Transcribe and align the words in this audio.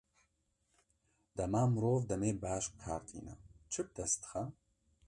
Dema 1.37 1.61
mirov 1.73 2.01
demê 2.09 2.29
baş 2.43 2.65
bi 2.71 2.77
kar 2.83 3.01
tîne, 3.07 3.35
çi 3.71 3.81
bi 3.85 3.91
dest 3.95 4.19
dixe? 4.21 4.43